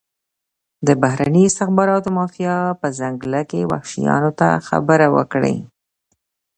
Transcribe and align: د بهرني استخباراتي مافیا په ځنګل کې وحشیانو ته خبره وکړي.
د 0.87 0.89
بهرني 1.01 1.43
استخباراتي 1.49 2.09
مافیا 2.17 2.55
په 2.81 2.87
ځنګل 2.99 3.33
کې 3.49 3.67
وحشیانو 3.71 4.31
ته 4.39 4.47
خبره 4.67 5.07
وکړي. 5.15 5.55